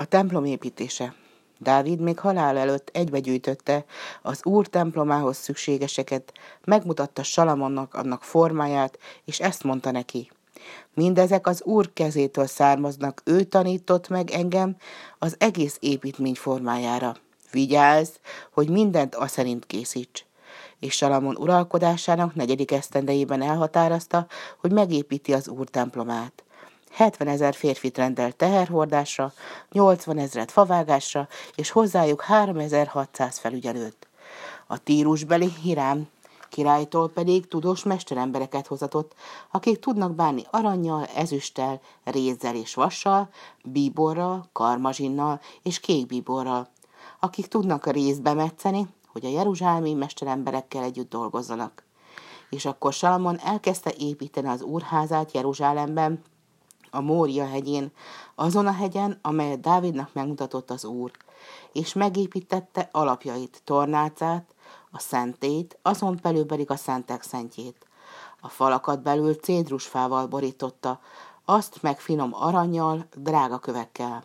[0.00, 1.14] A templom építése.
[1.58, 3.84] Dávid még halál előtt egybegyűjtötte
[4.22, 6.32] az Úr templomához szükségeseket,
[6.64, 10.30] megmutatta Salamonnak annak formáját, és ezt mondta neki.
[10.94, 14.76] Mindezek az Úr kezétől származnak, ő tanított meg engem
[15.18, 17.16] az egész építmény formájára.
[17.50, 18.10] Vigyázz,
[18.52, 20.24] hogy mindent a szerint készíts.
[20.78, 24.26] És Salamon uralkodásának negyedik esztendejében elhatározta,
[24.60, 26.44] hogy megépíti az Úr templomát.
[26.92, 29.32] 70 ezer férfit rendelt teherhordásra,
[29.72, 34.08] 80 ezeret favágásra, és hozzájuk 3600 felügyelőt.
[34.66, 36.08] A tírusbeli Hirám
[36.50, 39.14] királytól pedig tudós mesterembereket hozatott,
[39.50, 43.28] akik tudnak bánni aranyjal, ezüsttel, rézzel és vassal,
[43.64, 46.68] bíborral, karmazsinnal és kékbíborral,
[47.20, 51.84] akik tudnak a részbe metszeni, hogy a jeruzsálmi mesteremberekkel együtt dolgozzanak.
[52.50, 56.22] És akkor Salomon elkezdte építeni az úrházát Jeruzsálemben,
[56.90, 57.92] a Mória hegyén,
[58.34, 61.10] azon a hegyen, amelyet Dávidnak megmutatott az Úr,
[61.72, 64.54] és megépítette alapjait, tornácát,
[64.90, 67.86] a szentét, azon belül pedig a szentek szentjét.
[68.40, 71.00] A falakat belül cédrusfával borította,
[71.44, 74.24] azt meg finom aranyjal, drága kövekkel.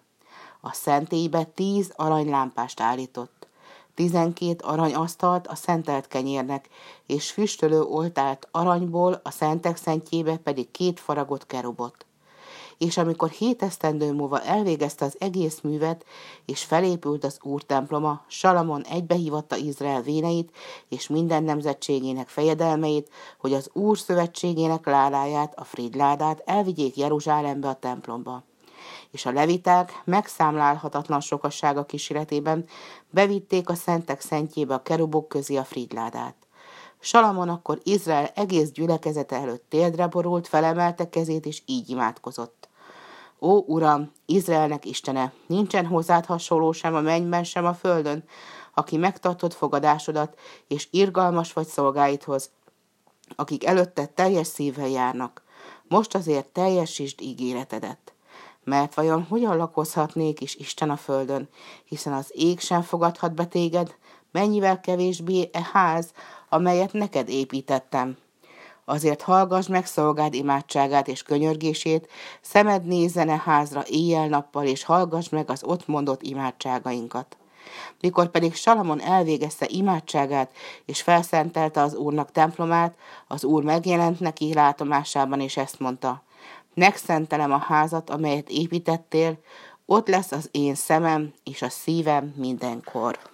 [0.62, 3.48] A szentélybe tíz aranylámpást állított,
[3.94, 6.70] tizenkét aranyasztalt a szentelt kenyérnek,
[7.06, 12.06] és füstölő oltált aranyból, a szentek szentjébe pedig két faragott kerubot
[12.78, 16.06] és amikor hét esztendő múlva elvégezte az egész művet,
[16.46, 20.52] és felépült az Úr temploma, Salamon egybehívatta Izrael véneit
[20.90, 23.10] és minden nemzetségének fejedelmeit,
[23.40, 28.44] hogy az Úr szövetségének ládáját, a fridládát elvigyék Jeruzsálembe a templomba
[29.12, 32.66] és a leviták megszámlálhatatlan sokassága kíséretében
[33.10, 36.45] bevitték a szentek szentjébe a kerubok közé a fridládát.
[37.06, 42.70] Salamon akkor Izrael egész gyülekezete előtt téldre borult, felemelte kezét, és így imádkozott.
[43.40, 48.24] Ó, Uram, Izraelnek Istene, nincsen hozzád hasonló sem a mennyben, sem a földön,
[48.74, 52.50] aki megtartott fogadásodat, és irgalmas vagy szolgáidhoz,
[53.36, 55.44] akik előtte teljes szívvel járnak.
[55.88, 58.14] Most azért teljesítsd ígéretedet.
[58.64, 61.50] Mert vajon hogyan lakozhatnék is Isten a földön,
[61.84, 63.96] hiszen az ég sem fogadhat be téged,
[64.36, 66.12] mennyivel kevésbé e ház,
[66.50, 68.18] amelyet neked építettem.
[68.86, 72.08] Azért hallgass meg szolgád imádságát és könyörgését,
[72.42, 77.38] szemed nézene házra éjjel-nappal, és hallgass meg az ott mondott imádságainkat.
[78.02, 80.50] Mikor pedig Salamon elvégezte imádságát,
[80.86, 82.96] és felszentelte az Úrnak templomát,
[83.28, 86.24] az Úr megjelent neki látomásában, és ezt mondta,
[86.74, 89.38] megszentelem a házat, amelyet építettél,
[89.86, 93.34] ott lesz az én szemem és a szívem mindenkor.